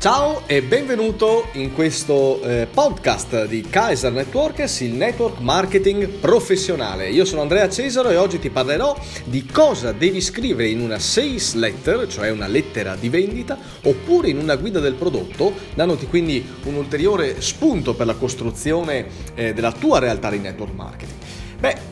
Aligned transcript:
Ciao 0.00 0.48
e 0.48 0.62
benvenuto 0.62 1.48
in 1.52 1.74
questo 1.74 2.40
eh, 2.40 2.66
podcast 2.72 3.44
di 3.44 3.60
Kaiser 3.60 4.10
Networkers, 4.10 4.80
il 4.80 4.94
network 4.94 5.40
marketing 5.40 6.08
professionale. 6.08 7.10
Io 7.10 7.26
sono 7.26 7.42
Andrea 7.42 7.68
Cesaro 7.68 8.08
e 8.08 8.16
oggi 8.16 8.38
ti 8.38 8.48
parlerò 8.48 8.98
di 9.24 9.44
cosa 9.44 9.92
devi 9.92 10.22
scrivere 10.22 10.70
in 10.70 10.80
una 10.80 10.98
sales 10.98 11.52
letter, 11.52 12.06
cioè 12.08 12.30
una 12.30 12.46
lettera 12.46 12.96
di 12.96 13.10
vendita, 13.10 13.58
oppure 13.82 14.30
in 14.30 14.38
una 14.38 14.56
guida 14.56 14.80
del 14.80 14.94
prodotto, 14.94 15.52
dandoti 15.74 16.06
quindi 16.06 16.48
un 16.62 16.76
ulteriore 16.76 17.42
spunto 17.42 17.92
per 17.92 18.06
la 18.06 18.14
costruzione 18.14 19.06
eh, 19.34 19.52
della 19.52 19.72
tua 19.72 19.98
realtà 19.98 20.30
di 20.30 20.38
network 20.38 20.72
marketing. 20.72 21.18
Beh, 21.58 21.89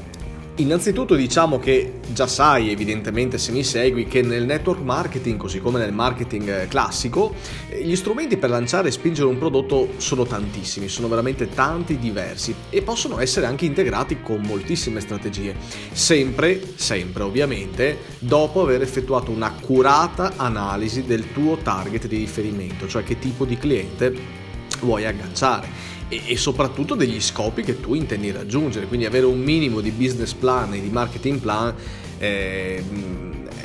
Innanzitutto 0.59 1.15
diciamo 1.15 1.61
che 1.61 2.01
già 2.13 2.27
sai 2.27 2.73
evidentemente 2.73 3.39
se 3.39 3.53
mi 3.53 3.63
segui 3.63 4.07
che 4.07 4.23
nel 4.23 4.45
network 4.45 4.81
marketing, 4.81 5.39
così 5.39 5.61
come 5.61 5.79
nel 5.79 5.93
marketing 5.93 6.49
eh, 6.49 6.67
classico, 6.67 7.33
eh, 7.69 7.85
gli 7.85 7.95
strumenti 7.95 8.37
per 8.39 8.51
lanciare 8.51 8.89
e 8.89 8.91
spingere 8.91 9.29
un 9.29 9.39
prodotto 9.39 9.91
sono 9.99 10.25
tantissimi, 10.25 10.89
sono 10.89 11.07
veramente 11.07 11.49
tanti 11.49 11.97
diversi 11.97 12.53
e 12.71 12.83
possono 12.83 13.21
essere 13.21 13.47
anche 13.47 13.67
integrati 13.67 14.21
con 14.21 14.41
moltissime 14.41 14.99
strategie. 14.99 15.55
Sempre, 15.93 16.61
sempre 16.75 17.23
ovviamente, 17.23 17.99
dopo 18.19 18.61
aver 18.61 18.83
effettuato 18.83 19.31
un'accurata 19.31 20.33
analisi 20.35 21.05
del 21.05 21.33
tuo 21.33 21.59
target 21.59 22.09
di 22.09 22.17
riferimento, 22.17 22.89
cioè 22.89 23.05
che 23.05 23.21
tipo 23.21 23.45
di 23.45 23.57
cliente 23.57 24.47
vuoi 24.81 25.05
agganciare. 25.07 25.97
E, 26.09 26.37
soprattutto 26.37 26.95
degli 26.95 27.21
scopi 27.21 27.63
che 27.63 27.81
tu 27.81 27.95
intendi 27.95 28.31
raggiungere, 28.31 28.87
quindi 28.87 29.05
avere 29.05 29.27
un 29.27 29.41
minimo 29.41 29.81
di 29.81 29.91
business 29.91 30.33
plan 30.33 30.73
e 30.73 30.81
di 30.81 30.89
marketing 30.89 31.39
plan 31.39 31.75
eh, 32.19 32.83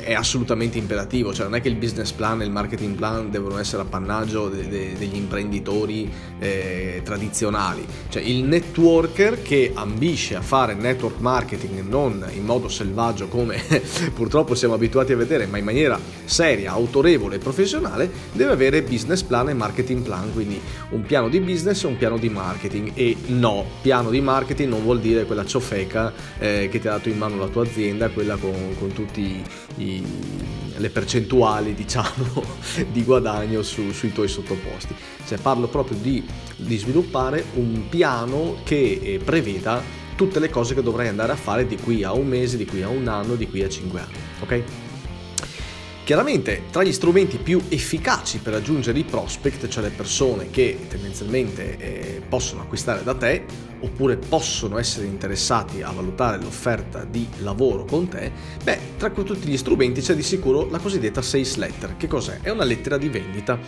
è 0.04 0.14
assolutamente 0.14 0.78
imperativo, 0.78 1.32
cioè 1.32 1.46
non 1.46 1.56
è 1.56 1.60
che 1.60 1.68
il 1.68 1.76
business 1.76 2.12
plan 2.12 2.40
e 2.42 2.44
il 2.44 2.50
marketing 2.50 2.94
plan 2.94 3.30
devono 3.30 3.58
essere 3.58 3.82
appannaggio 3.82 4.48
de- 4.48 4.68
de- 4.68 4.92
degli 4.96 5.16
imprenditori 5.16 6.10
eh, 6.38 7.00
tradizionali, 7.04 7.84
cioè 8.08 8.22
il 8.22 8.44
networker 8.44 9.42
che 9.42 9.72
ambisce 9.74 10.36
a 10.36 10.42
fare 10.42 10.74
network 10.74 11.18
marketing 11.18 11.86
non 11.86 12.24
in 12.32 12.44
modo 12.44 12.68
selvaggio 12.68 13.28
come 13.28 13.62
purtroppo 14.14 14.54
siamo 14.54 14.74
abituati 14.74 15.12
a 15.12 15.16
vedere, 15.16 15.46
ma 15.46 15.58
in 15.58 15.64
maniera 15.64 15.98
seria, 16.24 16.72
autorevole 16.72 17.36
e 17.36 17.38
professionale, 17.38 18.10
deve 18.32 18.52
avere 18.52 18.82
business 18.82 19.22
plan 19.22 19.48
e 19.48 19.54
marketing 19.54 20.02
plan, 20.02 20.32
quindi 20.32 20.60
un 20.90 21.02
piano 21.02 21.28
di 21.28 21.40
business 21.40 21.84
e 21.84 21.86
un 21.86 21.96
piano 21.96 22.18
di 22.18 22.28
marketing. 22.28 22.92
E 22.94 23.16
no, 23.26 23.64
piano 23.82 24.10
di 24.10 24.20
marketing 24.20 24.68
non 24.70 24.82
vuol 24.82 25.00
dire 25.00 25.24
quella 25.24 25.44
ciofeca 25.44 26.12
eh, 26.38 26.68
che 26.70 26.80
ti 26.80 26.88
ha 26.88 26.92
dato 26.92 27.08
in 27.08 27.18
mano 27.18 27.36
la 27.36 27.48
tua 27.48 27.62
azienda, 27.62 28.08
quella 28.10 28.36
con, 28.36 28.74
con 28.78 28.92
tutti 28.92 29.42
i 29.76 29.93
le 30.76 30.90
percentuali 30.90 31.74
diciamo, 31.74 32.42
di 32.90 33.02
guadagno 33.02 33.62
su, 33.62 33.90
sui 33.92 34.12
tuoi 34.12 34.28
sottoposti. 34.28 34.94
Cioè 35.26 35.38
parlo 35.38 35.68
proprio 35.68 35.98
di, 35.98 36.24
di 36.56 36.76
sviluppare 36.76 37.44
un 37.54 37.88
piano 37.88 38.56
che 38.64 39.00
eh, 39.02 39.20
preveda 39.22 39.82
tutte 40.16 40.38
le 40.38 40.48
cose 40.48 40.74
che 40.74 40.82
dovrai 40.82 41.08
andare 41.08 41.32
a 41.32 41.36
fare 41.36 41.66
di 41.66 41.76
qui 41.76 42.04
a 42.04 42.12
un 42.12 42.26
mese, 42.26 42.56
di 42.56 42.66
qui 42.66 42.82
a 42.82 42.88
un 42.88 43.08
anno, 43.08 43.34
di 43.34 43.48
qui 43.48 43.62
a 43.62 43.68
cinque 43.68 44.00
anni. 44.00 44.14
Ok? 44.40 44.62
Chiaramente 46.04 46.64
tra 46.70 46.82
gli 46.82 46.92
strumenti 46.92 47.38
più 47.38 47.62
efficaci 47.66 48.38
per 48.38 48.52
raggiungere 48.52 48.98
i 48.98 49.04
prospect, 49.04 49.68
cioè 49.68 49.84
le 49.84 49.90
persone 49.90 50.50
che 50.50 50.80
tendenzialmente 50.86 51.78
eh, 51.78 52.22
possono 52.28 52.60
acquistare 52.60 53.02
da 53.02 53.14
te 53.14 53.44
oppure 53.80 54.16
possono 54.16 54.78
essere 54.78 55.06
interessati 55.06 55.82
a 55.82 55.90
valutare 55.90 56.40
l'offerta 56.40 57.04
di 57.04 57.26
lavoro 57.38 57.84
con 57.84 58.08
te, 58.08 58.30
beh, 58.62 58.78
tra 58.96 59.10
tutti 59.10 59.48
gli 59.48 59.56
strumenti 59.56 60.00
c'è 60.00 60.14
di 60.14 60.22
sicuro 60.22 60.68
la 60.70 60.78
cosiddetta 60.78 61.22
sales 61.22 61.56
letter. 61.56 61.96
Che 61.96 62.06
cos'è? 62.06 62.40
È 62.40 62.50
una 62.50 62.64
lettera 62.64 62.96
di 62.98 63.08
vendita. 63.08 63.58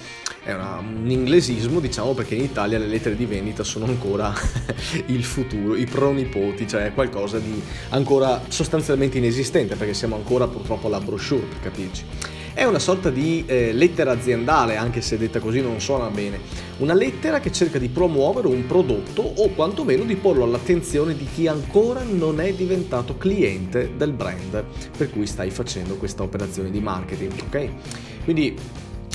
È 0.43 0.53
una, 0.53 0.79
un 0.79 1.11
inglesismo, 1.11 1.81
diciamo, 1.81 2.15
perché 2.15 2.35
in 2.35 2.43
Italia 2.43 2.79
le 2.79 2.87
lettere 2.87 3.17
di 3.17 3.27
vendita 3.27 3.65
sono 3.65 3.87
ancora 3.87 4.33
il 5.07 5.25
futuro, 5.25 5.75
i 5.75 5.87
pronipoti, 5.87 6.67
cioè 6.69 6.93
qualcosa 6.95 7.39
di 7.39 7.61
ancora 7.91 8.43
sostanzialmente 8.49 9.19
inesistente, 9.19 9.77
perché 9.77 9.95
siamo 9.95 10.17
ancora 10.17 10.47
purtroppo 10.47 10.87
alla 10.87 11.01
brochure, 11.01 11.47
per 11.47 11.61
capirci. 11.61 12.05
È 12.57 12.65
una 12.65 12.79
sorta 12.79 13.11
di 13.11 13.45
eh, 13.47 13.75
lettera 13.75 14.13
aziendale, 14.13 14.77
anche 14.77 15.03
se 15.03 15.19
detta 15.19 15.41
così 15.41 15.61
non 15.61 15.79
suona 15.79 16.09
bene. 16.09 16.41
Una 16.79 16.95
lettera 16.95 17.39
che 17.39 17.53
cerca 17.53 17.79
di 17.79 17.91
promuovere 17.91 18.49
un 18.49 18.65
prodotto 18.65 19.21
o 19.21 19.51
quantomeno 19.51 20.05
di 20.05 20.17
porlo 20.17 20.43
all'attenzione 20.45 21.15
di 21.15 21.27
chi 21.27 21.47
ancora 21.49 22.03
non 22.03 22.41
è 22.41 22.55
diventato 22.55 23.19
cliente 23.19 23.93
del 23.99 24.13
brand 24.13 24.65
per 24.97 25.11
cui 25.11 25.27
stai 25.27 25.51
facendo 25.51 25.97
questa 25.97 26.23
operazione 26.23 26.71
di 26.71 26.81
marketing, 26.81 27.33
ok? 27.47 27.69
Quindi 28.25 28.57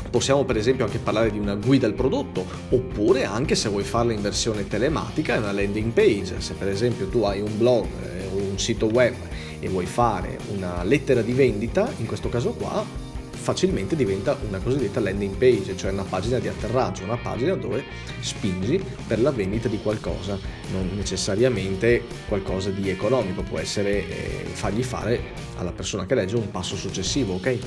Possiamo 0.10 0.44
per 0.44 0.58
esempio 0.58 0.84
anche 0.84 0.98
parlare 0.98 1.32
di 1.32 1.40
una 1.40 1.56
guida 1.56 1.88
al 1.88 1.94
prodotto, 1.94 2.46
oppure 2.70 3.24
anche 3.24 3.56
se 3.56 3.70
vuoi 3.70 3.84
farla 3.84 4.12
in 4.12 4.22
versione 4.22 4.68
telematica, 4.68 5.38
una 5.38 5.54
landing 5.54 5.94
page. 5.94 6.42
Se 6.42 6.54
per 6.54 6.68
esempio 6.68 7.08
tu 7.08 7.24
hai 7.24 7.40
un 7.40 7.58
blog 7.58 7.86
eh, 7.86 8.26
o 8.34 8.36
un 8.36 8.60
sito 8.60 8.88
web 8.88 9.14
e 9.60 9.70
vuoi 9.70 9.86
fare 9.86 10.38
una 10.54 10.84
lettera 10.84 11.22
di 11.22 11.32
vendita, 11.32 11.90
in 11.98 12.08
questo 12.08 12.28
caso 12.28 12.52
qua 12.52 13.01
facilmente 13.42 13.96
diventa 13.96 14.38
una 14.48 14.60
cosiddetta 14.60 15.00
landing 15.00 15.36
page, 15.36 15.76
cioè 15.76 15.92
una 15.92 16.04
pagina 16.04 16.40
di 16.40 16.48
atterraggio, 16.48 17.04
una 17.04 17.18
pagina 17.18 17.56
dove 17.56 17.84
spingi 18.20 18.82
per 19.08 19.20
la 19.20 19.32
vendita 19.32 19.68
di 19.68 19.82
qualcosa, 19.82 20.38
non 20.72 20.92
necessariamente 20.96 22.04
qualcosa 22.28 22.70
di 22.70 22.90
economico, 22.90 23.42
può 23.42 23.60
essere 23.60 24.08
eh, 24.08 24.46
fargli 24.52 24.84
fare 24.84 25.20
alla 25.58 25.72
persona 25.72 26.06
che 26.06 26.16
legge 26.16 26.36
un 26.36 26.50
passo 26.52 26.76
successivo, 26.76 27.34
ok? 27.34 27.58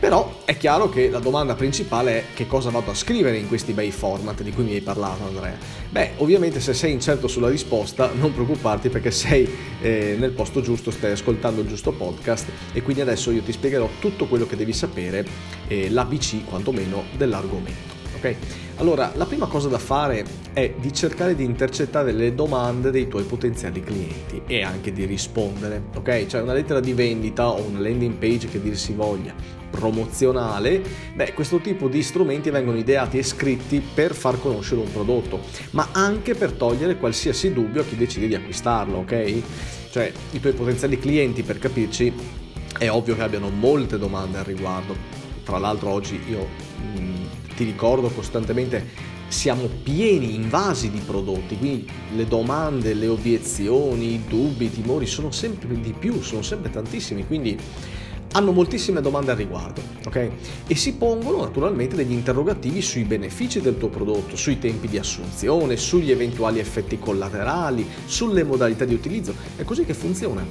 Però 0.00 0.37
è 0.48 0.56
chiaro 0.56 0.88
che 0.88 1.10
la 1.10 1.18
domanda 1.18 1.54
principale 1.54 2.20
è 2.20 2.24
che 2.32 2.46
cosa 2.46 2.70
vado 2.70 2.90
a 2.90 2.94
scrivere 2.94 3.36
in 3.36 3.48
questi 3.48 3.74
bei 3.74 3.90
format 3.90 4.40
di 4.40 4.50
cui 4.50 4.64
mi 4.64 4.72
hai 4.72 4.80
parlato 4.80 5.24
Andrea. 5.24 5.54
Beh, 5.90 6.12
ovviamente 6.16 6.58
se 6.58 6.72
sei 6.72 6.90
incerto 6.90 7.28
sulla 7.28 7.50
risposta 7.50 8.12
non 8.14 8.32
preoccuparti 8.32 8.88
perché 8.88 9.10
sei 9.10 9.46
eh, 9.82 10.16
nel 10.18 10.30
posto 10.30 10.62
giusto, 10.62 10.90
stai 10.90 11.10
ascoltando 11.10 11.60
il 11.60 11.66
giusto 11.66 11.92
podcast 11.92 12.46
e 12.72 12.80
quindi 12.80 13.02
adesso 13.02 13.30
io 13.30 13.42
ti 13.42 13.52
spiegherò 13.52 13.90
tutto 14.00 14.26
quello 14.26 14.46
che 14.46 14.56
devi 14.56 14.72
sapere, 14.72 15.22
eh, 15.66 15.90
l'ABC 15.90 16.46
quantomeno 16.46 17.04
dell'argomento. 17.18 17.96
Ok? 18.16 18.34
Allora, 18.76 19.12
la 19.16 19.26
prima 19.26 19.46
cosa 19.48 19.68
da 19.68 19.78
fare 19.78 20.24
è 20.54 20.72
di 20.80 20.92
cercare 20.94 21.34
di 21.34 21.44
intercettare 21.44 22.12
le 22.12 22.34
domande 22.34 22.90
dei 22.90 23.06
tuoi 23.06 23.24
potenziali 23.24 23.82
clienti 23.82 24.40
e 24.46 24.62
anche 24.62 24.92
di 24.92 25.04
rispondere, 25.04 25.82
ok? 25.94 26.26
Cioè 26.26 26.40
una 26.40 26.52
lettera 26.52 26.80
di 26.80 26.94
vendita 26.94 27.48
o 27.48 27.60
una 27.60 27.80
landing 27.80 28.14
page 28.14 28.48
che 28.48 28.60
dir 28.60 28.76
si 28.76 28.92
voglia, 28.94 29.34
promozionale, 29.70 30.82
beh, 31.14 31.34
questo 31.34 31.58
tipo 31.58 31.88
di 31.88 32.02
strumenti 32.02 32.50
vengono 32.50 32.78
ideati 32.78 33.18
e 33.18 33.22
scritti 33.22 33.80
per 33.80 34.14
far 34.14 34.40
conoscere 34.40 34.80
un 34.80 34.92
prodotto, 34.92 35.40
ma 35.70 35.88
anche 35.92 36.34
per 36.34 36.52
togliere 36.52 36.96
qualsiasi 36.96 37.52
dubbio 37.52 37.82
a 37.82 37.84
chi 37.84 37.96
decide 37.96 38.28
di 38.28 38.34
acquistarlo, 38.34 38.98
ok? 38.98 39.42
Cioè, 39.90 40.12
i 40.32 40.40
tuoi 40.40 40.52
potenziali 40.52 40.98
clienti, 40.98 41.42
per 41.42 41.58
capirci, 41.58 42.12
è 42.78 42.88
ovvio 42.90 43.16
che 43.16 43.22
abbiano 43.22 43.50
molte 43.50 43.98
domande 43.98 44.38
al 44.38 44.44
riguardo. 44.44 44.94
Tra 45.44 45.58
l'altro 45.58 45.90
oggi 45.90 46.20
io 46.28 46.46
mh, 46.94 47.54
ti 47.56 47.64
ricordo 47.64 48.08
costantemente 48.08 49.16
siamo 49.28 49.68
pieni, 49.82 50.34
invasi 50.34 50.90
di 50.90 51.00
prodotti, 51.04 51.56
quindi 51.56 51.86
le 52.14 52.26
domande, 52.26 52.94
le 52.94 53.08
obiezioni, 53.08 54.14
i 54.14 54.24
dubbi, 54.26 54.66
i 54.66 54.70
timori 54.70 55.06
sono 55.06 55.30
sempre 55.30 55.78
di 55.80 55.94
più, 55.98 56.20
sono 56.22 56.42
sempre 56.42 56.70
tantissimi, 56.70 57.26
quindi 57.26 57.58
hanno 58.32 58.52
moltissime 58.52 59.00
domande 59.00 59.30
al 59.30 59.36
riguardo, 59.36 59.80
ok? 60.06 60.30
E 60.66 60.74
si 60.74 60.94
pongono 60.94 61.38
naturalmente 61.38 61.96
degli 61.96 62.12
interrogativi 62.12 62.82
sui 62.82 63.04
benefici 63.04 63.60
del 63.60 63.78
tuo 63.78 63.88
prodotto, 63.88 64.36
sui 64.36 64.58
tempi 64.58 64.88
di 64.88 64.98
assunzione, 64.98 65.76
sugli 65.76 66.10
eventuali 66.10 66.58
effetti 66.58 66.98
collaterali, 66.98 67.86
sulle 68.06 68.44
modalità 68.44 68.84
di 68.84 68.94
utilizzo. 68.94 69.34
È 69.56 69.64
così 69.64 69.84
che 69.84 69.94
funziona. 69.94 70.44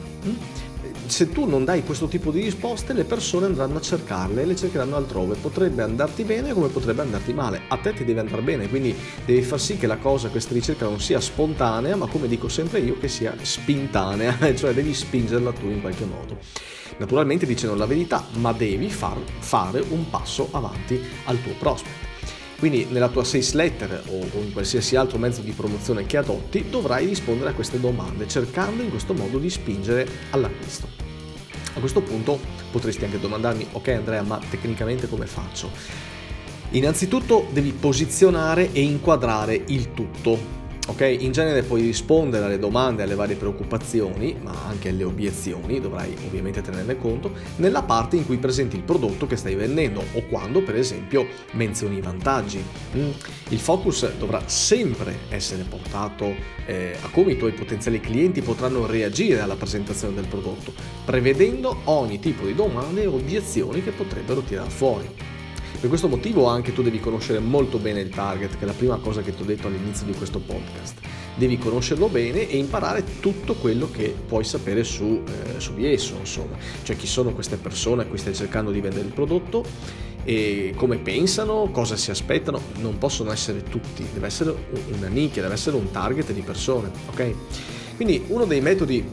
Se 1.07 1.29
tu 1.29 1.45
non 1.45 1.63
dai 1.63 1.83
questo 1.83 2.07
tipo 2.07 2.31
di 2.31 2.41
risposte, 2.41 2.91
le 2.93 3.05
persone 3.05 3.45
andranno 3.45 3.77
a 3.77 3.81
cercarle 3.81 4.41
e 4.41 4.45
le 4.45 4.55
cercheranno 4.55 4.95
altrove. 4.97 5.35
Potrebbe 5.35 5.81
andarti 5.81 6.23
bene 6.23 6.53
come 6.53 6.67
potrebbe 6.67 7.01
andarti 7.01 7.33
male. 7.33 7.61
A 7.69 7.77
te 7.77 7.93
ti 7.93 8.03
deve 8.03 8.19
andare 8.19 8.41
bene, 8.41 8.67
quindi 8.67 8.95
devi 9.25 9.41
far 9.41 9.59
sì 9.59 9.77
che 9.77 9.87
la 9.87 9.97
cosa, 9.97 10.29
questa 10.29 10.53
ricerca 10.53 10.85
non 10.85 10.99
sia 10.99 11.21
spontanea, 11.21 11.95
ma 11.95 12.07
come 12.07 12.27
dico 12.27 12.49
sempre 12.49 12.79
io, 12.79 12.97
che 12.99 13.07
sia 13.07 13.33
spintanea, 13.41 14.37
cioè 14.53 14.73
devi 14.73 14.93
spingerla 14.93 15.53
tu 15.53 15.67
in 15.67 15.81
qualche 15.81 16.05
modo 16.05 16.37
naturalmente 16.99 17.45
dicendo 17.45 17.75
la 17.75 17.85
verità, 17.85 18.25
ma 18.37 18.53
devi 18.53 18.89
far, 18.89 19.19
fare 19.39 19.83
un 19.89 20.09
passo 20.09 20.47
avanti 20.51 20.99
al 21.25 21.41
tuo 21.41 21.53
prospect. 21.59 22.06
Quindi 22.57 22.87
nella 22.89 23.09
tua 23.09 23.23
sales 23.23 23.53
letter 23.53 24.03
o 24.09 24.41
in 24.41 24.51
qualsiasi 24.51 24.95
altro 24.95 25.19
mezzo 25.19 25.41
di 25.41 25.51
promozione 25.51 26.05
che 26.07 26.17
adotti 26.17 26.69
dovrai 26.69 27.05
rispondere 27.05 27.51
a 27.51 27.53
queste 27.53 27.79
domande 27.79 28.27
cercando 28.27 28.81
in 28.81 28.89
questo 28.89 29.13
modo 29.13 29.37
di 29.37 29.49
spingere 29.49 30.07
all'acquisto. 30.31 30.87
A 31.75 31.79
questo 31.79 32.01
punto 32.01 32.39
potresti 32.71 33.05
anche 33.05 33.19
domandarmi, 33.19 33.67
ok 33.73 33.87
Andrea, 33.89 34.23
ma 34.23 34.39
tecnicamente 34.49 35.07
come 35.07 35.27
faccio? 35.27 35.69
Innanzitutto 36.71 37.47
devi 37.51 37.71
posizionare 37.71 38.71
e 38.73 38.81
inquadrare 38.81 39.61
il 39.67 39.93
tutto 39.93 40.65
ok? 40.87 41.15
In 41.19 41.31
genere 41.31 41.63
puoi 41.63 41.81
rispondere 41.81 42.45
alle 42.45 42.59
domande, 42.59 43.03
alle 43.03 43.15
varie 43.15 43.35
preoccupazioni, 43.35 44.35
ma 44.41 44.53
anche 44.67 44.89
alle 44.89 45.03
obiezioni, 45.03 45.79
dovrai 45.79 46.15
ovviamente 46.25 46.61
tenerne 46.61 46.97
conto, 46.97 47.31
nella 47.57 47.83
parte 47.83 48.15
in 48.15 48.25
cui 48.25 48.37
presenti 48.37 48.75
il 48.75 48.83
prodotto 48.83 49.27
che 49.27 49.35
stai 49.35 49.55
vendendo 49.55 50.03
o 50.13 50.23
quando, 50.27 50.61
per 50.61 50.75
esempio, 50.75 51.27
menzioni 51.51 51.97
i 51.97 52.01
vantaggi. 52.01 52.63
Mm. 52.95 53.09
Il 53.49 53.59
focus 53.59 54.09
dovrà 54.17 54.41
sempre 54.47 55.15
essere 55.29 55.63
portato 55.63 56.33
eh, 56.65 56.95
a 57.01 57.09
come 57.09 57.33
i 57.33 57.37
tuoi 57.37 57.51
potenziali 57.51 57.99
clienti 57.99 58.41
potranno 58.41 58.85
reagire 58.85 59.41
alla 59.41 59.55
presentazione 59.55 60.15
del 60.15 60.27
prodotto, 60.27 60.73
prevedendo 61.05 61.81
ogni 61.85 62.19
tipo 62.19 62.45
di 62.45 62.55
domande 62.55 63.03
e 63.03 63.07
obiezioni 63.07 63.83
che 63.83 63.91
potrebbero 63.91 64.41
tirare 64.41 64.69
fuori. 64.69 65.35
Per 65.79 65.89
questo 65.89 66.07
motivo 66.07 66.47
anche 66.47 66.73
tu 66.73 66.81
devi 66.81 66.99
conoscere 66.99 67.37
molto 67.37 67.77
bene 67.77 67.99
il 67.99 68.09
target, 68.09 68.57
che 68.57 68.63
è 68.63 68.65
la 68.65 68.73
prima 68.73 68.97
cosa 68.97 69.21
che 69.21 69.35
ti 69.35 69.43
ho 69.43 69.45
detto 69.45 69.67
all'inizio 69.67 70.07
di 70.07 70.13
questo 70.13 70.39
podcast. 70.39 70.99
Devi 71.35 71.59
conoscerlo 71.59 72.07
bene 72.07 72.49
e 72.49 72.57
imparare 72.57 73.03
tutto 73.19 73.53
quello 73.53 73.87
che 73.91 74.15
puoi 74.25 74.43
sapere 74.43 74.83
su, 74.83 75.21
eh, 75.23 75.59
su 75.59 75.75
di 75.75 75.85
esso, 75.85 76.15
insomma. 76.19 76.57
Cioè 76.81 76.95
chi 76.95 77.05
sono 77.05 77.31
queste 77.31 77.57
persone 77.57 78.01
a 78.01 78.05
cui 78.07 78.17
stai 78.17 78.33
cercando 78.33 78.71
di 78.71 78.81
vendere 78.81 79.05
il 79.05 79.13
prodotto 79.13 79.63
e 80.23 80.73
come 80.75 80.97
pensano, 80.97 81.69
cosa 81.71 81.95
si 81.95 82.09
aspettano. 82.09 82.59
Non 82.79 82.97
possono 82.97 83.31
essere 83.31 83.61
tutti, 83.61 84.03
deve 84.11 84.25
essere 84.25 84.55
una 84.97 85.07
nicchia, 85.07 85.43
deve 85.43 85.53
essere 85.53 85.75
un 85.75 85.91
target 85.91 86.31
di 86.31 86.41
persone, 86.41 86.89
ok? 87.07 87.33
Quindi 87.97 88.23
uno 88.29 88.45
dei 88.45 88.61
metodi 88.61 89.05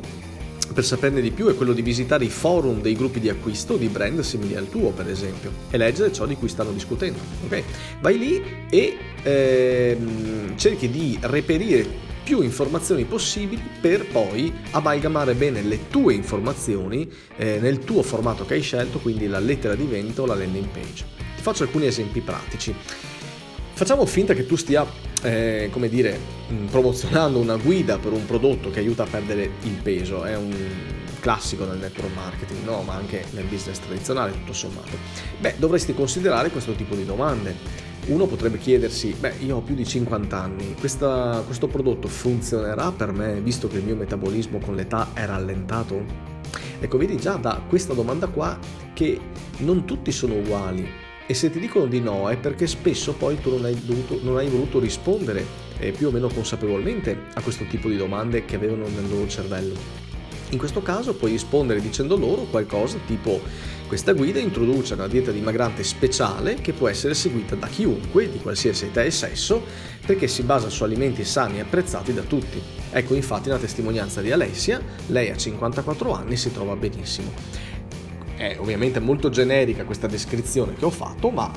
per 0.74 0.84
saperne 0.84 1.20
di 1.20 1.30
più 1.30 1.46
è 1.46 1.54
quello 1.54 1.72
di 1.72 1.82
visitare 1.82 2.24
i 2.24 2.28
forum 2.28 2.80
dei 2.80 2.96
gruppi 2.96 3.20
di 3.20 3.28
acquisto 3.28 3.76
di 3.76 3.86
brand 3.86 4.20
simili 4.20 4.56
al 4.56 4.68
tuo, 4.68 4.90
per 4.90 5.08
esempio, 5.08 5.52
e 5.70 5.76
leggere 5.78 6.12
ciò 6.12 6.26
di 6.26 6.34
cui 6.34 6.48
stanno 6.48 6.72
discutendo. 6.72 7.18
Okay? 7.44 7.62
Vai 8.00 8.18
lì 8.18 8.42
e 8.68 8.96
ehm, 9.22 10.56
cerchi 10.56 10.90
di 10.90 11.16
reperire 11.22 11.86
più 12.24 12.40
informazioni 12.40 13.04
possibili 13.04 13.62
per 13.80 14.06
poi 14.06 14.52
amalgamare 14.72 15.34
bene 15.34 15.62
le 15.62 15.88
tue 15.88 16.14
informazioni 16.14 17.08
eh, 17.36 17.58
nel 17.60 17.78
tuo 17.78 18.02
formato 18.02 18.44
che 18.44 18.54
hai 18.54 18.62
scelto, 18.62 18.98
quindi 18.98 19.28
la 19.28 19.38
lettera 19.38 19.76
di 19.76 19.84
vendita 19.84 20.22
o 20.22 20.26
la 20.26 20.34
landing 20.34 20.68
page. 20.68 21.04
Ti 21.36 21.42
faccio 21.42 21.62
alcuni 21.62 21.86
esempi 21.86 22.20
pratici. 22.20 22.74
Facciamo 23.74 24.06
finta 24.06 24.34
che 24.34 24.46
tu 24.46 24.56
stia, 24.56 24.84
eh, 25.24 25.68
come 25.72 25.88
dire, 25.88 26.18
mm, 26.52 26.66
promozionando 26.66 27.38
una 27.38 27.56
guida 27.56 27.98
per 27.98 28.12
un 28.12 28.26
prodotto 28.26 28.70
che 28.70 28.80
aiuta 28.80 29.04
a 29.04 29.06
perdere 29.06 29.50
il 29.62 29.76
peso. 29.82 30.22
È 30.24 30.36
un 30.36 30.54
classico 31.20 31.64
nel 31.64 31.78
network 31.78 32.14
marketing, 32.14 32.64
no? 32.64 32.82
ma 32.82 32.94
anche 32.94 33.24
nel 33.30 33.44
business 33.44 33.78
tradizionale, 33.78 34.32
tutto 34.32 34.52
sommato. 34.52 34.96
Beh, 35.40 35.54
dovresti 35.56 35.94
considerare 35.94 36.50
questo 36.50 36.72
tipo 36.74 36.94
di 36.94 37.06
domande. 37.06 37.56
Uno 38.06 38.26
potrebbe 38.26 38.58
chiedersi, 38.58 39.16
beh, 39.18 39.36
io 39.40 39.56
ho 39.56 39.60
più 39.62 39.74
di 39.74 39.86
50 39.86 40.38
anni, 40.38 40.74
questa, 40.78 41.42
questo 41.46 41.68
prodotto 41.68 42.06
funzionerà 42.06 42.92
per 42.92 43.12
me 43.12 43.40
visto 43.40 43.66
che 43.66 43.78
il 43.78 43.84
mio 43.84 43.96
metabolismo 43.96 44.58
con 44.58 44.74
l'età 44.74 45.12
è 45.14 45.24
rallentato? 45.24 46.04
Ecco, 46.80 46.98
vedi 46.98 47.16
già 47.16 47.36
da 47.36 47.62
questa 47.66 47.94
domanda 47.94 48.26
qua 48.26 48.58
che 48.92 49.18
non 49.58 49.86
tutti 49.86 50.12
sono 50.12 50.34
uguali 50.34 50.86
e 51.26 51.34
se 51.34 51.50
ti 51.50 51.58
dicono 51.58 51.86
di 51.86 52.00
no 52.00 52.28
è 52.28 52.36
perché 52.36 52.66
spesso 52.66 53.14
poi 53.14 53.40
tu 53.40 53.50
non 53.50 53.64
hai, 53.64 53.80
dovuto, 53.84 54.18
non 54.22 54.36
hai 54.36 54.48
voluto 54.48 54.78
rispondere 54.78 55.44
eh, 55.78 55.92
più 55.92 56.08
o 56.08 56.10
meno 56.10 56.28
consapevolmente 56.28 57.16
a 57.34 57.40
questo 57.40 57.64
tipo 57.64 57.88
di 57.88 57.96
domande 57.96 58.44
che 58.44 58.56
avevano 58.56 58.86
nel 58.88 59.08
loro 59.08 59.26
cervello. 59.26 60.02
In 60.50 60.58
questo 60.58 60.82
caso 60.82 61.14
puoi 61.14 61.32
rispondere 61.32 61.80
dicendo 61.80 62.16
loro 62.16 62.42
qualcosa 62.42 62.98
tipo 63.06 63.40
questa 63.86 64.12
guida 64.12 64.38
introduce 64.38 64.94
una 64.94 65.06
dieta 65.06 65.30
dimagrante 65.30 65.84
speciale 65.84 66.54
che 66.54 66.72
può 66.72 66.88
essere 66.88 67.12
seguita 67.14 67.54
da 67.54 67.66
chiunque, 67.66 68.30
di 68.30 68.38
qualsiasi 68.38 68.86
età 68.86 69.02
e 69.02 69.10
sesso, 69.10 69.62
perché 70.04 70.26
si 70.26 70.42
basa 70.42 70.70
su 70.70 70.84
alimenti 70.84 71.22
sani 71.24 71.58
e 71.58 71.60
apprezzati 71.60 72.14
da 72.14 72.22
tutti. 72.22 72.60
Ecco 72.90 73.14
infatti 73.14 73.50
una 73.50 73.58
testimonianza 73.58 74.22
di 74.22 74.32
Alessia, 74.32 74.80
lei 75.08 75.30
ha 75.30 75.36
54 75.36 76.12
anni 76.12 76.32
e 76.32 76.36
si 76.36 76.50
trova 76.50 76.74
benissimo. 76.76 77.32
È 78.44 78.58
ovviamente 78.58 79.00
molto 79.00 79.30
generica 79.30 79.84
questa 79.84 80.06
descrizione 80.06 80.74
che 80.74 80.84
ho 80.84 80.90
fatto, 80.90 81.30
ma 81.30 81.50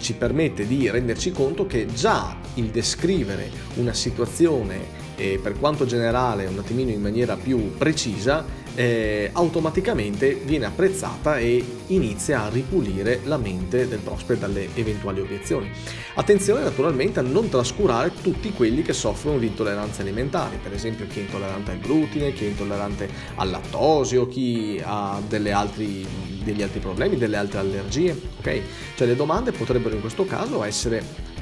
ci 0.00 0.12
permette 0.12 0.66
di 0.66 0.90
renderci 0.90 1.32
conto 1.32 1.66
che 1.66 1.86
già 1.86 2.36
il 2.56 2.66
descrivere 2.66 3.50
una 3.76 3.94
situazione, 3.94 5.02
eh, 5.16 5.38
per 5.42 5.58
quanto 5.58 5.86
generale, 5.86 6.46
un 6.46 6.58
attimino 6.58 6.90
in 6.90 7.00
maniera 7.00 7.36
più 7.36 7.76
precisa, 7.76 8.62
eh, 8.74 9.30
automaticamente 9.32 10.34
viene 10.34 10.66
apprezzata 10.66 11.38
e 11.38 11.64
inizia 11.88 12.42
a 12.42 12.48
ripulire 12.48 13.20
la 13.24 13.36
mente 13.36 13.86
del 13.86 14.00
prospect 14.00 14.40
dalle 14.40 14.68
eventuali 14.74 15.20
obiezioni. 15.20 15.70
Attenzione 16.14 16.62
naturalmente 16.62 17.20
a 17.20 17.22
non 17.22 17.48
trascurare 17.48 18.12
tutti 18.20 18.52
quelli 18.52 18.82
che 18.82 18.92
soffrono 18.92 19.38
di 19.38 19.46
intolleranze 19.46 20.02
alimentari, 20.02 20.58
per 20.62 20.72
esempio 20.72 21.06
chi 21.06 21.20
è 21.20 21.22
intollerante 21.22 21.70
al 21.70 21.78
glutine, 21.78 22.32
chi 22.32 22.46
è 22.46 22.48
intollerante 22.48 23.08
al 23.36 23.50
lattosio, 23.50 24.26
chi 24.26 24.80
ha 24.82 25.20
altri, 25.52 26.06
degli 26.42 26.62
altri 26.62 26.80
problemi, 26.80 27.16
delle 27.16 27.36
altre 27.36 27.58
allergie, 27.60 28.20
ok? 28.38 28.60
Cioè 28.96 29.06
le 29.06 29.16
domande 29.16 29.52
potrebbero 29.52 29.94
in 29.94 30.00
questo 30.00 30.24
caso 30.24 30.64
essere 30.64 31.32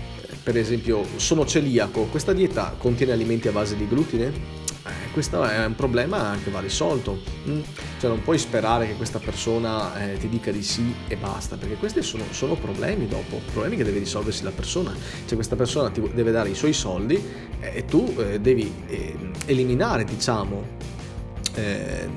per 0.42 0.56
esempio 0.56 1.04
sono 1.16 1.46
celiaco, 1.46 2.04
questa 2.04 2.32
dieta 2.32 2.74
contiene 2.78 3.12
alimenti 3.12 3.48
a 3.48 3.52
base 3.52 3.76
di 3.76 3.86
glutine? 3.86 4.60
questo 5.12 5.44
è 5.44 5.64
un 5.64 5.74
problema 5.74 6.36
che 6.42 6.50
va 6.50 6.60
risolto. 6.60 7.20
Mm? 7.48 7.60
Cioè 8.00 8.10
non 8.10 8.22
puoi 8.22 8.38
sperare 8.38 8.86
che 8.86 8.94
questa 8.94 9.18
persona 9.18 10.12
eh, 10.12 10.18
ti 10.18 10.28
dica 10.28 10.50
di 10.50 10.62
sì 10.62 10.92
e 11.06 11.16
basta, 11.16 11.56
perché 11.56 11.76
questi 11.76 12.02
sono, 12.02 12.24
sono, 12.30 12.54
problemi 12.54 13.06
dopo, 13.06 13.40
problemi 13.52 13.76
che 13.76 13.84
deve 13.84 13.98
risolversi 13.98 14.42
la 14.42 14.50
persona. 14.50 14.92
Cioè 15.24 15.34
questa 15.34 15.54
persona 15.56 15.90
ti 15.90 16.02
deve 16.12 16.32
dare 16.32 16.48
i 16.48 16.54
suoi 16.54 16.72
soldi 16.72 17.22
eh, 17.60 17.72
e 17.76 17.84
tu 17.84 18.12
eh, 18.18 18.40
devi 18.40 18.72
eh, 18.88 19.14
eliminare, 19.46 20.04
diciamo, 20.04 20.80
eh, 21.54 22.08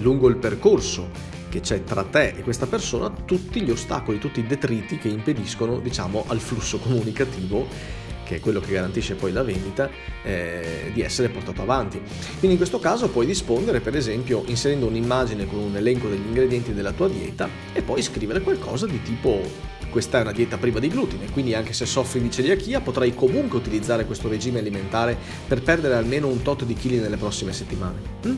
lungo 0.00 0.28
il 0.28 0.36
percorso 0.36 1.32
che 1.54 1.60
c'è 1.60 1.84
tra 1.84 2.02
te 2.02 2.34
e 2.36 2.42
questa 2.42 2.66
persona 2.66 3.08
tutti 3.10 3.60
gli 3.60 3.70
ostacoli, 3.70 4.18
tutti 4.18 4.40
i 4.40 4.46
detriti 4.46 4.98
che 4.98 5.06
impediscono, 5.06 5.78
diciamo, 5.78 6.24
al 6.26 6.40
flusso 6.40 6.78
comunicativo 6.78 8.02
che 8.24 8.36
è 8.36 8.40
quello 8.40 8.58
che 8.58 8.72
garantisce 8.72 9.16
poi 9.16 9.32
la 9.32 9.42
vendita, 9.42 9.90
eh, 10.22 10.90
di 10.94 11.02
essere 11.02 11.28
portato 11.28 11.60
avanti. 11.60 12.00
Quindi 12.38 12.52
in 12.52 12.56
questo 12.56 12.78
caso 12.78 13.10
puoi 13.10 13.26
rispondere 13.26 13.80
per 13.80 13.94
esempio 13.94 14.44
inserendo 14.46 14.86
un'immagine 14.86 15.46
con 15.46 15.58
un 15.58 15.76
elenco 15.76 16.08
degli 16.08 16.24
ingredienti 16.26 16.72
della 16.72 16.92
tua 16.92 17.06
dieta 17.08 17.50
e 17.74 17.82
poi 17.82 18.00
scrivere 18.00 18.40
qualcosa 18.40 18.86
di 18.86 19.02
tipo 19.02 19.42
questa 19.90 20.18
è 20.18 20.22
una 20.22 20.32
dieta 20.32 20.56
priva 20.56 20.80
di 20.80 20.88
glutine, 20.88 21.30
quindi 21.30 21.54
anche 21.54 21.74
se 21.74 21.86
soffri 21.86 22.20
di 22.20 22.30
celiachia 22.30 22.80
potrai 22.80 23.14
comunque 23.14 23.58
utilizzare 23.58 24.06
questo 24.06 24.28
regime 24.28 24.58
alimentare 24.58 25.16
per 25.46 25.62
perdere 25.62 25.94
almeno 25.94 26.26
un 26.26 26.40
tot 26.42 26.64
di 26.64 26.74
chili 26.74 26.98
nelle 26.98 27.18
prossime 27.18 27.52
settimane. 27.52 28.00
Mm? 28.26 28.34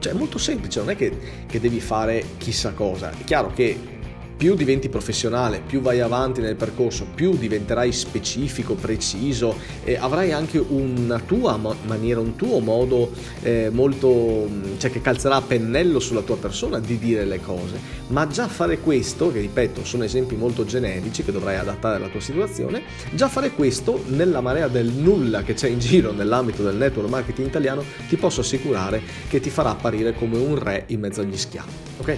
Cioè 0.00 0.12
è 0.12 0.16
molto 0.16 0.38
semplice, 0.38 0.80
non 0.80 0.90
è 0.90 0.96
che, 0.96 1.16
che 1.46 1.60
devi 1.60 1.80
fare 1.80 2.24
chissà 2.38 2.72
cosa. 2.72 3.10
È 3.10 3.22
chiaro 3.24 3.52
che 3.52 3.99
più 4.40 4.54
diventi 4.54 4.88
professionale, 4.88 5.60
più 5.60 5.82
vai 5.82 6.00
avanti 6.00 6.40
nel 6.40 6.56
percorso, 6.56 7.06
più 7.14 7.36
diventerai 7.36 7.92
specifico, 7.92 8.72
preciso 8.72 9.54
e 9.84 9.96
avrai 9.96 10.32
anche 10.32 10.56
una 10.56 11.18
tua 11.18 11.60
maniera, 11.84 12.20
un 12.20 12.36
tuo 12.36 12.60
modo 12.60 13.12
eh, 13.42 13.68
molto, 13.70 14.48
cioè 14.78 14.90
che 14.90 15.02
calzerà 15.02 15.36
a 15.36 15.42
pennello 15.42 15.98
sulla 15.98 16.22
tua 16.22 16.38
persona 16.38 16.80
di 16.80 16.96
dire 16.96 17.26
le 17.26 17.38
cose. 17.42 17.78
Ma 18.06 18.26
già 18.28 18.48
fare 18.48 18.78
questo, 18.78 19.30
che 19.30 19.40
ripeto 19.40 19.84
sono 19.84 20.04
esempi 20.04 20.36
molto 20.36 20.64
generici 20.64 21.22
che 21.22 21.32
dovrai 21.32 21.56
adattare 21.56 21.96
alla 21.96 22.08
tua 22.08 22.20
situazione, 22.20 22.80
già 23.12 23.28
fare 23.28 23.50
questo 23.50 24.02
nella 24.06 24.40
marea 24.40 24.68
del 24.68 24.86
nulla 24.86 25.42
che 25.42 25.52
c'è 25.52 25.68
in 25.68 25.80
giro 25.80 26.12
nell'ambito 26.12 26.62
del 26.62 26.76
network 26.76 27.10
marketing 27.10 27.46
italiano, 27.46 27.84
ti 28.08 28.16
posso 28.16 28.40
assicurare 28.40 29.02
che 29.28 29.38
ti 29.38 29.50
farà 29.50 29.68
apparire 29.68 30.14
come 30.14 30.38
un 30.38 30.58
re 30.58 30.84
in 30.86 31.00
mezzo 31.00 31.20
agli 31.20 31.36
schiavi. 31.36 31.72
Ok? 31.98 32.16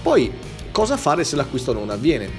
Poi 0.00 0.56
Cosa 0.78 0.96
fare 0.96 1.24
se 1.24 1.34
l'acquisto 1.34 1.72
non 1.72 1.90
avviene? 1.90 2.30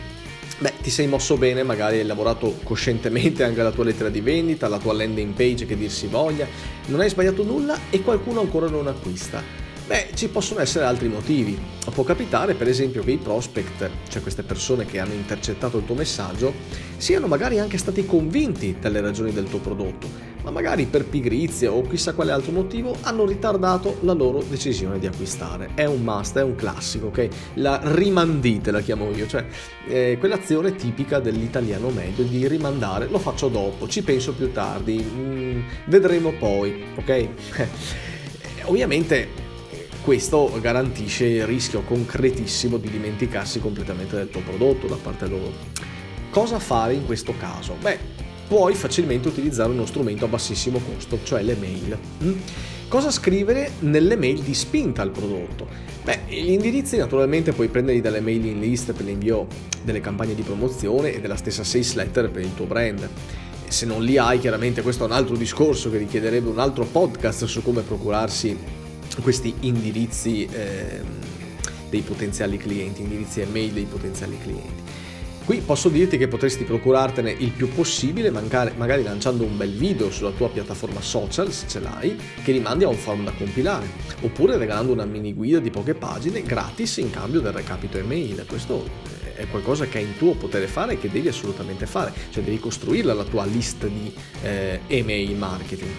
Beh, 0.60 0.76
ti 0.82 0.90
sei 0.90 1.08
mosso 1.08 1.36
bene, 1.36 1.62
magari 1.64 2.00
hai 2.00 2.06
lavorato 2.06 2.58
coscientemente 2.64 3.44
anche 3.44 3.60
alla 3.60 3.72
tua 3.72 3.84
lettera 3.84 4.08
di 4.08 4.22
vendita, 4.22 4.68
alla 4.68 4.78
tua 4.78 4.94
landing 4.94 5.34
page 5.34 5.66
che 5.66 5.76
dir 5.76 5.92
si 5.92 6.08
voglia, 6.08 6.48
non 6.86 7.02
hai 7.02 7.10
sbagliato 7.10 7.44
nulla 7.44 7.78
e 7.90 8.02
qualcuno 8.02 8.40
ancora 8.40 8.70
non 8.70 8.88
acquista. 8.88 9.44
Beh, 9.90 10.10
ci 10.14 10.30
possono 10.30 10.60
essere 10.60 10.86
altri 10.86 11.08
motivi. 11.08 11.60
Può 11.92 12.04
capitare, 12.04 12.54
per 12.54 12.68
esempio, 12.68 13.02
che 13.02 13.10
i 13.10 13.18
prospect, 13.18 13.90
cioè 14.08 14.22
queste 14.22 14.44
persone 14.44 14.86
che 14.86 15.00
hanno 15.00 15.14
intercettato 15.14 15.80
il 15.80 15.86
tuo 15.86 15.96
messaggio, 15.96 16.54
siano 16.98 17.26
magari 17.26 17.58
anche 17.58 17.80
stati 17.80 18.06
convinti 18.06 18.78
dalle 18.80 19.02
ragioni 19.02 19.34
del 19.34 19.46
tuo 19.46 19.58
prodotto, 19.58 20.08
ma 20.44 20.52
magari 20.52 20.86
per 20.86 21.06
pigrizia 21.06 21.72
o 21.72 21.82
chissà 21.82 22.14
quale 22.14 22.32
altro 22.32 22.52
motivo 22.52 22.96
hanno 23.02 23.26
ritardato 23.26 23.98
la 24.02 24.14
loro 24.14 24.44
decisione 24.48 25.00
di 25.00 25.08
acquistare. 25.08 25.72
È 25.74 25.86
un 25.86 26.04
must, 26.04 26.38
è 26.38 26.44
un 26.44 26.54
classico, 26.54 27.08
ok? 27.08 27.28
La 27.56 27.82
rimandite 27.82 28.70
la 28.70 28.82
chiamo 28.82 29.10
io, 29.10 29.26
cioè 29.26 29.44
eh, 29.88 30.18
quell'azione 30.20 30.76
tipica 30.76 31.20
dell'italiano 31.20 31.90
medio 31.90 32.26
di 32.26 32.48
rimandare, 32.48 33.08
lo 33.08 33.18
faccio 33.18 33.48
dopo, 33.48 33.88
ci 33.88 34.04
penso 34.04 34.34
più 34.34 34.52
tardi, 34.52 35.04
mm, 35.04 35.62
vedremo 35.86 36.32
poi, 36.34 36.84
ok? 36.96 37.28
Ovviamente 38.70 39.39
questo 40.10 40.58
garantisce 40.60 41.26
il 41.26 41.46
rischio 41.46 41.84
concretissimo 41.84 42.78
di 42.78 42.90
dimenticarsi 42.90 43.60
completamente 43.60 44.16
del 44.16 44.32
tuo 44.32 44.42
prodotto 44.42 44.88
da 44.88 44.96
parte 44.96 45.28
loro. 45.28 45.54
Cosa 46.32 46.58
fare 46.58 46.96
in 46.96 47.06
questo 47.06 47.36
caso? 47.38 47.76
Beh, 47.80 48.00
puoi 48.48 48.74
facilmente 48.74 49.28
utilizzare 49.28 49.70
uno 49.70 49.86
strumento 49.86 50.26
a 50.26 50.28
bassissimo 50.28 50.80
costo, 50.80 51.20
cioè 51.22 51.44
le 51.44 51.54
mail. 51.54 51.96
Mm? 52.24 52.34
Cosa 52.88 53.12
scrivere 53.12 53.74
nelle 53.82 54.16
mail 54.16 54.42
di 54.42 54.56
spinta 54.56 55.04
al 55.04 55.12
prodotto? 55.12 55.68
Beh, 56.02 56.22
gli 56.28 56.54
indirizzi 56.54 56.98
naturalmente 56.98 57.52
puoi 57.52 57.68
prenderli 57.68 58.02
dalle 58.02 58.20
mailing 58.20 58.60
list 58.60 58.94
per 58.94 59.06
l'invio 59.06 59.46
delle 59.84 60.02
campagne 60.02 60.34
di 60.34 60.42
promozione 60.42 61.14
e 61.14 61.22
della 61.22 61.36
stessa 61.36 61.64
sales 61.64 61.94
letter 61.94 62.32
per 62.32 62.42
il 62.42 62.56
tuo 62.56 62.66
brand. 62.66 63.08
Se 63.68 63.86
non 63.86 64.04
li 64.04 64.18
hai, 64.18 64.40
chiaramente 64.40 64.82
questo 64.82 65.04
è 65.04 65.06
un 65.06 65.14
altro 65.14 65.36
discorso 65.36 65.92
che 65.92 66.00
richiederebbe 66.00 66.50
un 66.50 66.58
altro 66.58 66.86
podcast 66.86 67.46
su 67.46 67.62
come 67.62 67.84
procurarsi 67.84 68.79
questi 69.22 69.54
indirizzi 69.62 70.46
eh, 70.46 71.02
dei 71.90 72.02
potenziali 72.02 72.58
clienti, 72.58 73.02
indirizzi 73.02 73.42
email 73.42 73.72
dei 73.72 73.86
potenziali 73.86 74.38
clienti. 74.42 74.84
Qui 75.50 75.62
posso 75.62 75.90
dirti 75.90 76.20
che 76.20 76.28
potresti 76.28 76.64
procurartene 76.64 77.32
il 77.32 77.50
più 77.50 77.70
possibile, 77.70 78.30
magari, 78.30 79.02
lanciando 79.02 79.44
un 79.44 79.58
bel 79.58 79.72
video 79.72 80.12
sulla 80.12 80.30
tua 80.30 80.48
piattaforma 80.48 81.02
social, 81.02 81.52
se 81.52 81.68
ce 81.68 81.80
l'hai, 81.80 82.16
che 82.44 82.52
rimandi 82.52 82.84
a 82.84 82.88
un 82.88 82.96
form 82.96 83.24
da 83.24 83.32
compilare, 83.32 83.88
oppure 84.22 84.58
regalando 84.58 84.92
una 84.92 85.06
mini 85.06 85.34
guida 85.34 85.58
di 85.58 85.72
poche 85.72 85.96
pagine 85.96 86.44
gratis 86.44 86.98
in 86.98 87.10
cambio 87.10 87.40
del 87.40 87.52
recapito 87.52 87.98
email. 87.98 88.46
Questo 88.48 88.88
è 89.34 89.48
qualcosa 89.48 89.88
che 89.88 89.98
è 89.98 90.02
in 90.02 90.16
tuo 90.18 90.36
potere 90.36 90.68
fare 90.68 90.94
e 90.94 91.00
che 91.00 91.10
devi 91.10 91.30
assolutamente 91.30 91.88
fare, 91.88 92.14
cioè 92.30 92.44
devi 92.44 92.60
costruirla 92.60 93.16
la 93.16 93.24
tua 93.24 93.46
lista 93.46 93.88
di 93.88 94.14
eh, 94.44 94.82
email 94.86 95.36
marketing. 95.36 95.90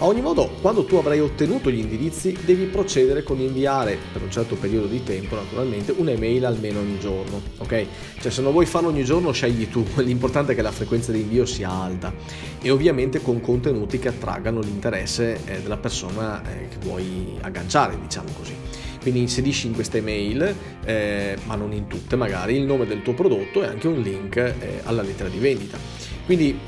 A 0.00 0.06
ogni 0.06 0.22
modo, 0.22 0.48
quando 0.62 0.86
tu 0.86 0.96
avrai 0.96 1.20
ottenuto 1.20 1.70
gli 1.70 1.78
indirizzi, 1.78 2.34
devi 2.46 2.64
procedere 2.64 3.22
con 3.22 3.38
inviare 3.38 3.98
per 4.10 4.22
un 4.22 4.30
certo 4.30 4.54
periodo 4.54 4.86
di 4.86 5.02
tempo, 5.02 5.34
naturalmente, 5.34 5.92
un'email 5.94 6.46
almeno 6.46 6.78
ogni 6.78 6.98
giorno, 6.98 7.38
ok? 7.58 7.86
Cioè 8.18 8.32
se 8.32 8.40
non 8.40 8.52
vuoi 8.52 8.64
farlo 8.64 8.88
ogni 8.88 9.04
giorno, 9.04 9.30
scegli 9.30 9.68
tu, 9.68 9.84
l'importante 10.00 10.52
è 10.52 10.54
che 10.54 10.62
la 10.62 10.72
frequenza 10.72 11.12
di 11.12 11.20
invio 11.20 11.44
sia 11.44 11.68
alta 11.68 12.14
e 12.62 12.70
ovviamente 12.70 13.20
con 13.20 13.42
contenuti 13.42 13.98
che 13.98 14.08
attraggano 14.08 14.60
l'interesse 14.60 15.38
eh, 15.44 15.60
della 15.60 15.76
persona 15.76 16.42
eh, 16.44 16.68
che 16.68 16.76
vuoi 16.80 17.36
agganciare, 17.42 17.98
diciamo 18.00 18.30
così. 18.38 18.54
Quindi 19.02 19.20
inserisci 19.20 19.66
in 19.66 19.74
queste 19.74 20.00
mail, 20.00 20.54
eh, 20.82 21.36
ma 21.44 21.56
non 21.56 21.74
in 21.74 21.88
tutte 21.88 22.16
magari, 22.16 22.56
il 22.56 22.64
nome 22.64 22.86
del 22.86 23.02
tuo 23.02 23.12
prodotto 23.12 23.62
e 23.62 23.66
anche 23.66 23.86
un 23.86 24.00
link 24.00 24.36
eh, 24.36 24.80
alla 24.84 25.02
lettera 25.02 25.28
di 25.28 25.38
vendita. 25.38 25.76
Quindi 26.24 26.58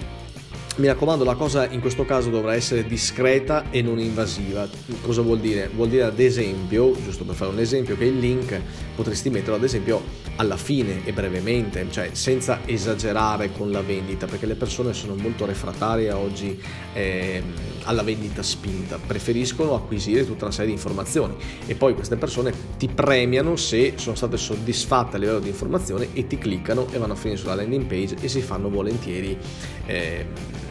mi 0.76 0.87
raccomando, 0.87 1.23
la 1.23 1.35
cosa 1.35 1.69
in 1.69 1.81
questo 1.81 2.05
caso 2.07 2.31
dovrà 2.31 2.55
essere 2.55 2.87
discreta 2.87 3.71
e 3.71 3.83
non 3.83 3.99
invasiva. 3.99 4.67
Cosa 5.02 5.21
vuol 5.21 5.38
dire? 5.38 5.69
Vuol 5.75 5.88
dire 5.88 6.05
ad 6.05 6.19
esempio, 6.19 6.97
giusto 7.02 7.25
per 7.25 7.35
fare 7.35 7.50
un 7.50 7.59
esempio, 7.59 7.97
che 7.97 8.05
il 8.05 8.19
link 8.19 8.59
potresti 8.95 9.29
metterlo 9.29 9.57
ad 9.57 9.64
esempio 9.64 10.02
alla 10.37 10.57
fine 10.57 11.05
e 11.05 11.12
brevemente, 11.12 11.87
cioè 11.91 12.11
senza 12.12 12.61
esagerare 12.64 13.52
con 13.52 13.71
la 13.71 13.83
vendita, 13.83 14.26
perché 14.26 14.47
le 14.47 14.55
persone 14.55 14.95
sono 14.95 15.14
molto 15.14 15.45
refrattarie 15.45 16.11
oggi 16.11 16.59
eh, 16.95 17.43
alla 17.85 18.02
vendita 18.02 18.43
spinta, 18.43 18.99
preferiscono 19.05 19.75
acquisire 19.75 20.25
tutta 20.25 20.45
una 20.45 20.52
serie 20.52 20.69
di 20.69 20.76
informazioni 20.76 21.35
e 21.67 21.75
poi 21.75 21.95
queste 21.95 22.17
persone 22.17 22.52
ti 22.79 22.88
premiano 22.88 23.57
se 23.57 23.95
sono 23.97 24.17
state 24.17 24.38
soddisfatte 24.38 25.17
a 25.17 25.19
livello 25.19 25.41
di 25.41 25.49
informazione 25.49 26.09
e 26.14 26.26
ti 26.26 26.38
cliccano 26.38 26.87
e 26.91 26.99
vanno 26.99 27.12
a 27.12 27.17
finire 27.17 27.38
sulla 27.38 27.55
landing 27.55 27.85
page 27.85 28.17
e 28.21 28.29
si 28.29 28.41
fanno 28.41 28.71
volentieri. 28.71 29.37
Eh, 29.85 30.71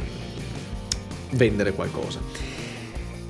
vendere 1.32 1.74
qualcosa. 1.74 2.20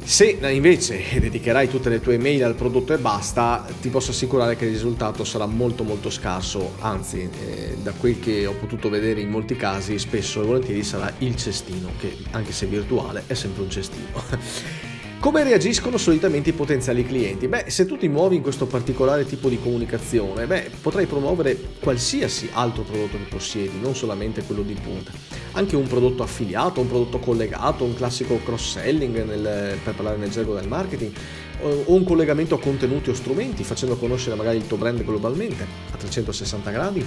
Se 0.04 0.26
invece 0.26 1.04
dedicherai 1.20 1.70
tutte 1.70 1.90
le 1.90 2.02
tue 2.02 2.16
email 2.16 2.44
al 2.44 2.56
prodotto 2.56 2.94
e 2.94 2.98
basta, 2.98 3.66
ti 3.80 3.90
posso 3.90 4.12
assicurare 4.12 4.56
che 4.56 4.66
il 4.66 4.72
risultato 4.72 5.24
sarà 5.24 5.46
molto 5.46 5.84
molto 5.84 6.10
scarso, 6.10 6.74
anzi 6.80 7.30
eh, 7.40 7.78
da 7.82 7.92
quel 7.92 8.20
che 8.20 8.46
ho 8.46 8.54
potuto 8.54 8.90
vedere 8.90 9.22
in 9.22 9.30
molti 9.30 9.56
casi 9.56 10.00
spesso 10.00 10.42
e 10.42 10.46
volentieri 10.46 10.84
sarà 10.84 11.14
il 11.20 11.36
cestino, 11.36 11.92
che 12.00 12.18
anche 12.32 12.52
se 12.52 12.66
virtuale 12.66 13.24
è 13.28 13.36
sempre 13.36 13.62
un 13.62 13.70
cestino. 13.70 14.80
Come 15.22 15.44
reagiscono 15.44 15.98
solitamente 15.98 16.50
i 16.50 16.54
potenziali 16.54 17.06
clienti? 17.06 17.48
Beh, 17.48 17.66
se 17.68 17.86
tu 17.86 17.96
ti 17.96 18.08
muovi 18.08 18.38
in 18.38 18.42
questo 18.42 18.66
particolare 18.66 19.24
tipo 19.24 19.50
di 19.50 19.60
comunicazione, 19.62 20.48
beh, 20.48 20.72
potrai 20.82 21.06
promuovere 21.06 21.56
qualsiasi 21.80 22.50
altro 22.52 22.82
prodotto 22.82 23.18
che 23.18 23.26
possiedi, 23.30 23.80
non 23.80 23.94
solamente 23.94 24.42
quello 24.42 24.64
di 24.64 24.74
punta. 24.74 25.12
Anche 25.52 25.76
un 25.76 25.86
prodotto 25.86 26.24
affiliato, 26.24 26.82
un 26.82 26.88
prodotto 26.88 27.20
collegato, 27.20 27.84
un 27.84 27.94
classico 27.94 28.40
cross-selling 28.44 29.24
nel, 29.24 29.78
per 29.84 29.94
parlare 29.94 30.18
nel 30.18 30.32
gergo 30.32 30.56
del 30.56 30.68
marketing, 30.68 31.14
o 31.62 31.94
un 31.94 32.04
collegamento 32.04 32.56
a 32.56 32.60
contenuti 32.60 33.12
o 33.12 33.14
strumenti, 33.14 33.64
facendo 33.64 33.98
conoscere 33.98 34.36
magari 34.36 34.58
il 34.58 34.66
tuo 34.66 34.78
brand 34.78 35.06
globalmente 35.06 35.68
a 35.92 35.98
360 35.98 36.72
gradi 36.72 37.06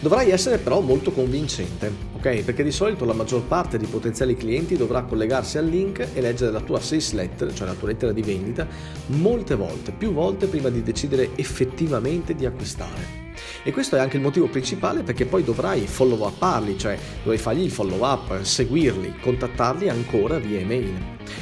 Dovrai 0.00 0.30
essere 0.30 0.58
però 0.58 0.80
molto 0.80 1.10
convincente, 1.10 1.92
ok? 2.14 2.44
Perché 2.44 2.62
di 2.62 2.70
solito 2.70 3.04
la 3.04 3.14
maggior 3.14 3.42
parte 3.42 3.78
dei 3.78 3.88
potenziali 3.88 4.36
clienti 4.36 4.76
dovrà 4.76 5.02
collegarsi 5.02 5.58
al 5.58 5.66
link 5.66 6.06
e 6.14 6.20
leggere 6.20 6.52
la 6.52 6.60
tua 6.60 6.78
sales 6.78 7.12
letter, 7.14 7.52
cioè 7.52 7.66
la 7.66 7.74
tua 7.74 7.88
lettera 7.88 8.12
di 8.12 8.22
vendita, 8.22 8.64
molte 9.06 9.56
volte, 9.56 9.90
più 9.90 10.12
volte 10.12 10.46
prima 10.46 10.68
di 10.68 10.84
decidere 10.84 11.30
effettivamente 11.34 12.36
di 12.36 12.46
acquistare. 12.46 13.26
E 13.64 13.72
questo 13.72 13.96
è 13.96 13.98
anche 13.98 14.16
il 14.16 14.22
motivo 14.22 14.46
principale 14.46 15.02
perché 15.02 15.26
poi 15.26 15.42
dovrai 15.42 15.86
follow 15.86 16.24
up 16.24 16.76
cioè 16.76 16.96
dovrai 17.22 17.38
fargli 17.38 17.62
il 17.62 17.70
follow 17.72 18.04
up, 18.04 18.40
seguirli, 18.40 19.16
contattarli 19.20 19.88
ancora 19.88 20.38
via 20.38 20.60
email. 20.60 20.94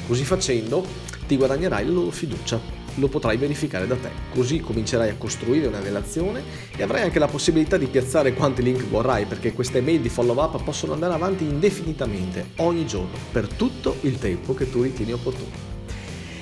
Così 0.07 0.25
facendo 0.25 0.83
ti 1.27 1.37
guadagnerai 1.37 1.85
la 1.85 1.93
loro 1.93 2.11
fiducia 2.11 2.76
lo 2.97 3.09
potrai 3.09 3.37
verificare 3.37 3.87
da 3.87 3.97
te. 3.97 4.11
Così 4.35 4.61
comincerai 4.61 5.11
a 5.11 5.17
costruire 5.17 5.67
una 5.67 5.81
relazione 5.81 6.43
e 6.77 6.83
avrai 6.83 7.03
anche 7.03 7.19
la 7.19 7.29
possibilità 7.29 7.77
di 7.77 7.87
piazzare 7.87 8.35
quanti 8.35 8.63
link 8.63 8.85
vorrai 8.85 9.25
perché 9.25 9.53
queste 9.53 9.81
mail 9.81 10.01
di 10.01 10.09
follow 10.09 10.39
up 10.39 10.63
possono 10.63 10.93
andare 10.93 11.15
avanti 11.15 11.45
indefinitamente, 11.45 12.51
ogni 12.57 12.87
giorno, 12.87 13.17
per 13.33 13.49
tutto 13.49 13.97
il 14.03 14.19
tempo 14.19 14.55
che 14.55 14.71
tu 14.71 14.83
ritieni 14.83 15.13
opportuno. 15.13 15.76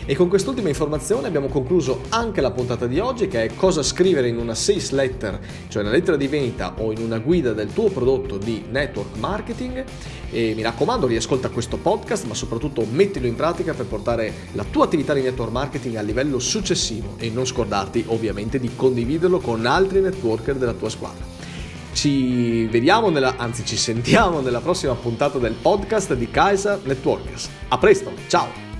E 0.06 0.14
con 0.14 0.28
quest'ultima 0.28 0.68
informazione 0.68 1.28
abbiamo 1.28 1.48
concluso 1.48 2.02
anche 2.10 2.42
la 2.42 2.50
puntata 2.50 2.86
di 2.86 2.98
oggi 2.98 3.26
che 3.26 3.44
è 3.44 3.54
cosa 3.54 3.82
scrivere 3.82 4.28
in 4.28 4.36
una 4.36 4.54
sales 4.54 4.90
letter, 4.90 5.40
cioè 5.68 5.80
una 5.82 5.92
lettera 5.92 6.18
di 6.18 6.28
vendita 6.28 6.74
o 6.76 6.92
in 6.92 6.98
una 6.98 7.18
guida 7.18 7.54
del 7.54 7.72
tuo 7.72 7.88
prodotto 7.88 8.36
di 8.36 8.64
network 8.70 9.16
marketing. 9.16 9.82
E 10.30 10.52
mi 10.54 10.60
raccomando, 10.60 11.06
riascolta 11.06 11.48
questo 11.48 11.78
podcast, 11.78 12.26
ma 12.26 12.34
soprattutto 12.34 12.86
mettilo 12.90 13.26
in 13.26 13.34
pratica 13.34 13.72
per 13.72 13.86
portare 13.86 14.32
la 14.52 14.64
tua 14.70 14.84
attività 14.84 15.14
di 15.14 15.22
network 15.22 15.50
marketing 15.52 15.96
a 15.96 16.02
livello 16.02 16.38
successivo 16.38 17.14
e 17.16 17.30
non 17.30 17.46
scordarti 17.46 18.04
ovviamente 18.08 18.60
di 18.60 18.70
condividerlo 18.76 19.38
con 19.38 19.64
altri 19.64 20.00
networker 20.00 20.56
della 20.56 20.74
tua 20.74 20.90
squadra. 20.90 21.24
Ci 21.94 22.66
vediamo 22.66 23.08
nella, 23.08 23.36
anzi 23.38 23.64
ci 23.64 23.78
sentiamo 23.78 24.40
nella 24.40 24.60
prossima 24.60 24.94
puntata 24.94 25.38
del 25.38 25.54
podcast 25.54 26.12
di 26.12 26.28
Kaiser 26.30 26.80
Networkers. 26.84 27.48
A 27.68 27.78
presto, 27.78 28.12
ciao! 28.26 28.73